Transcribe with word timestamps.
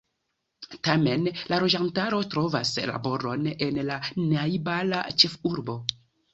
Tamen 0.87 1.27
la 1.51 1.59
loĝantaro 1.65 2.23
trovas 2.33 2.73
laboron 2.93 3.53
en 3.69 3.81
la 3.93 4.01
najbara 4.33 5.07
ĉefurbo. 5.23 5.81